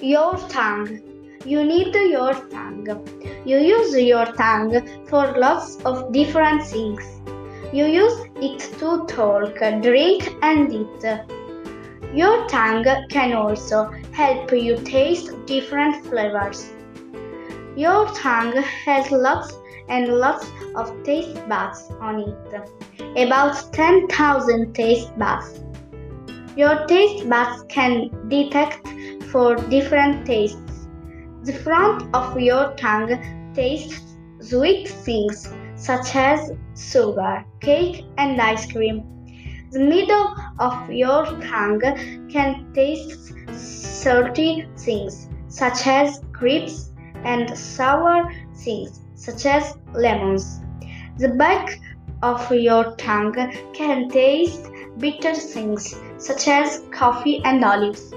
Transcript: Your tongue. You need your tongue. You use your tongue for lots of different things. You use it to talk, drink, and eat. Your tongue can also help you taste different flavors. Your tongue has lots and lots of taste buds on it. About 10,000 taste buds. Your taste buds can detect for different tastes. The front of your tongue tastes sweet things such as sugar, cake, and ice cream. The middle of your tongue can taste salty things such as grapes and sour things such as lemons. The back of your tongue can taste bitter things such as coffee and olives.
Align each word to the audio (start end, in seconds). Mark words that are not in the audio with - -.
Your 0.00 0.36
tongue. 0.48 1.00
You 1.44 1.64
need 1.64 1.92
your 1.92 2.32
tongue. 2.32 2.86
You 3.44 3.58
use 3.58 3.96
your 4.00 4.26
tongue 4.26 5.06
for 5.08 5.34
lots 5.36 5.76
of 5.84 6.12
different 6.12 6.62
things. 6.62 7.02
You 7.72 7.86
use 7.86 8.26
it 8.36 8.60
to 8.78 9.04
talk, 9.08 9.56
drink, 9.82 10.36
and 10.42 10.72
eat. 10.72 11.04
Your 12.14 12.46
tongue 12.48 12.84
can 13.10 13.32
also 13.32 13.90
help 14.12 14.52
you 14.52 14.76
taste 14.84 15.32
different 15.46 16.06
flavors. 16.06 16.72
Your 17.76 18.06
tongue 18.14 18.56
has 18.84 19.10
lots 19.10 19.52
and 19.88 20.08
lots 20.08 20.46
of 20.76 21.02
taste 21.02 21.36
buds 21.48 21.90
on 22.00 22.20
it. 22.20 23.26
About 23.26 23.72
10,000 23.72 24.74
taste 24.74 25.18
buds. 25.18 25.64
Your 26.56 26.86
taste 26.86 27.28
buds 27.28 27.64
can 27.68 28.10
detect 28.28 28.86
for 29.30 29.56
different 29.56 30.26
tastes. 30.26 30.88
The 31.44 31.52
front 31.52 32.14
of 32.14 32.38
your 32.40 32.74
tongue 32.74 33.52
tastes 33.54 34.16
sweet 34.40 34.88
things 34.88 35.52
such 35.76 36.14
as 36.16 36.52
sugar, 36.76 37.44
cake, 37.60 38.04
and 38.16 38.40
ice 38.40 38.70
cream. 38.70 39.04
The 39.70 39.80
middle 39.80 40.34
of 40.58 40.90
your 40.90 41.26
tongue 41.42 41.80
can 42.30 42.72
taste 42.72 43.34
salty 43.52 44.66
things 44.78 45.28
such 45.48 45.86
as 45.86 46.20
grapes 46.32 46.92
and 47.24 47.56
sour 47.56 48.32
things 48.56 49.00
such 49.14 49.46
as 49.46 49.76
lemons. 49.92 50.60
The 51.18 51.30
back 51.30 51.80
of 52.22 52.50
your 52.52 52.94
tongue 52.96 53.34
can 53.74 54.08
taste 54.08 54.70
bitter 54.98 55.34
things 55.34 55.94
such 56.16 56.48
as 56.48 56.82
coffee 56.90 57.40
and 57.44 57.64
olives. 57.64 58.12